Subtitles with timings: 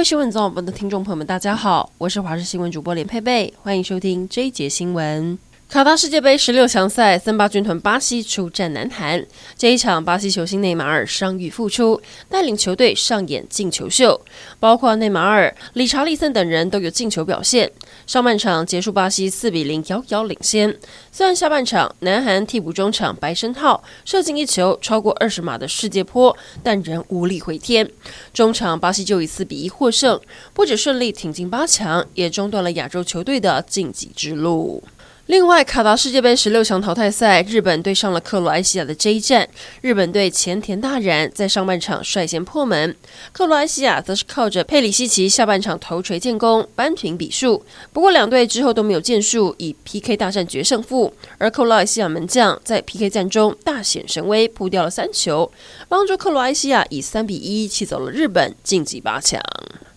[0.00, 5.38] 位新闻早晚报的听众朋友们，大家好，我是华视新闻主播连佩佩，欢迎收听这一节新闻。
[5.70, 9.24] 卡达世界杯十六强赛，森巴军团巴西出战南韩。
[9.56, 14.20] 这一场，巴西球星内马尔伤愈复出，带领球队上演进球秀，
[14.58, 17.70] 包括内马尔、理查利森等人都有进球表现。
[18.04, 20.76] 上半场结束，巴西四比零遥遥领先。
[21.12, 27.88] 虽然下半场南韩替补中场白申浩射进一球超过二十码的世界波，但仍无力回天。
[28.34, 30.20] 中场巴西就以四比一获胜，
[30.52, 34.82] 不止顺利挺进八强，也中断了亚洲球队的晋级之路。
[35.30, 39.48] 另外，卡达世界杯十六强淘汰赛，日本对上了克罗埃西亚的这一战，
[39.80, 42.96] 日本队前田大然在上半场率先破门，
[43.30, 47.64] 克罗埃西亚则是靠着佩里西奇下半场头锤建功扳平比数。
[47.92, 51.14] 不过，两队之后都没有建树，以 PK 大战决胜负。
[51.38, 55.48] 而克罗埃西亚门将在 PK 战中大显神威，扑掉了三球，
[55.88, 59.40] 帮助克罗埃西亚以三比一气走了日本，晋级八强。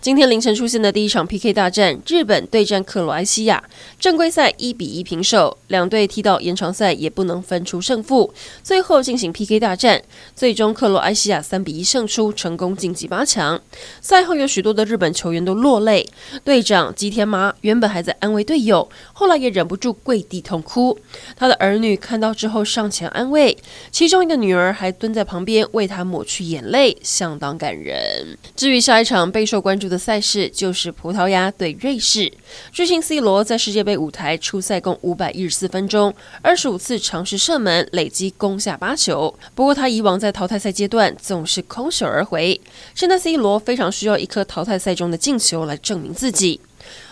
[0.03, 3.63] 今天凌晨出现的第一场 PK 大战，日本对战克罗埃西亚，
[3.97, 10.03] 正规赛一比一平手，两队踢到延长赛也不能分出胜负，最后进行 PK 大战，
[10.35, 13.61] 最终克罗埃西亚三比一胜出，成功晋级八强。
[14.01, 16.05] 赛后有许多的日本球员都落泪，
[16.43, 20.99] 队长吉田麻原本还在安慰队友，后来也忍不住跪地痛哭，
[21.37, 23.57] 他的儿女看到之后上前安慰，
[23.89, 28.37] 其中一个女儿还蹲在旁边为他抹去眼泪，相当感人。
[28.53, 29.92] 至于下一场备受关注的。
[29.94, 32.31] 的赛事就是葡萄牙对瑞士。
[32.72, 39.33] 巨星 C 罗在世界杯舞台出赛共五百一十四分钟，二十五次尝试射门，累积攻下八球。
[39.55, 42.59] 不过他以往在淘汰赛阶段总是空手而回，
[42.95, 46.59] 现在 C 罗非常需要一颗淘汰赛中的进球来证明自己。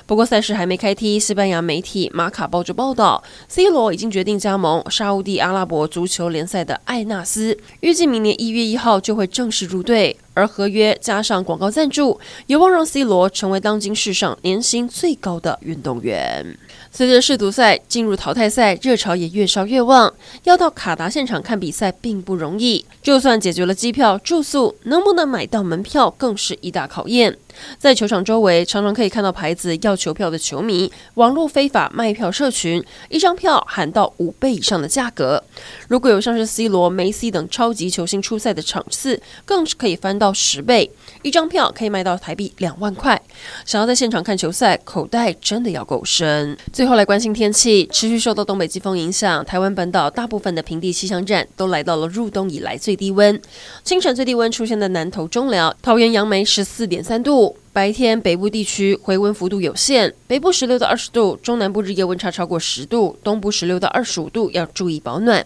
[0.06, 10.18] 不过赛事还没开踢，西班牙媒体马卡报就报道，C 罗已经决定加盟沙乌地阿拉伯足球联赛的艾纳斯，预计明年一月一号就会正式入队。
[10.34, 16.58] 而合约加上广告赞助，有望让 C 罗成为当今世上年薪最高的运动员。
[16.90, 20.14] 随着世足赛进入淘汰赛，热潮也越烧越旺。
[20.46, 27.38] 要到卡达现场看比赛并不容易，就算解决了机票、住宿，能不能买到门票更是一大考验。
[27.78, 35.44] 在球场周围，常常可以看到牌子要求票的球迷，网络非法卖票社群，一张票喊到五倍以上的价格。
[35.88, 40.90] 如果有像是 C 罗、梅西等超级球星出赛的场次，更是可以翻到十倍，
[41.22, 43.22] 一张票可以卖到台币两万块。
[43.66, 46.58] 想要在现场看球赛，口袋真的要够深。
[46.72, 53.40] 最后来关心天气，持续受到东北季风影响，台湾本岛大部分的平地气象站都来到了入冬以来最低温。
[53.84, 65.46] 清晨最低温出现在南投中寮、桃园杨梅十四点三度，白天北部地区回温幅度有限，北部十六到二十度，中南部日夜温差超过十度，东部十六到二十五度，要注意保暖。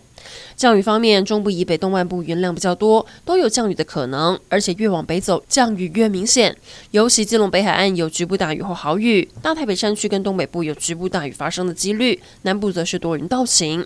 [0.56, 6.56] 降雨方面，中部以北、东半部云量比较多，都有降雨的可能，而且越往北走，降雨越明显。
[6.92, 13.86] 尤其基隆北海岸有局部大雨或豪雨，大台北山区跟东北部有局部大雨发生的几率，南部则是多云到晴。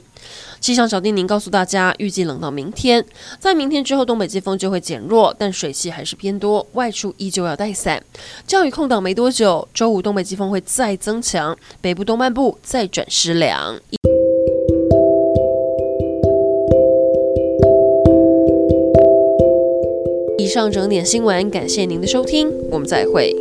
[0.60, 3.04] 气象小叮咛告诉大家，预计冷到明天，
[3.40, 8.04] 在明天之后，东北季风就会减弱，但水汽还是偏多，外出依旧要带伞。
[8.46, 13.80] 降雨空档没多久，周五东北季风会再增强，北部东半部再转湿凉。
[20.50, 23.36] 上整点新闻，感谢您的收听，我们再会。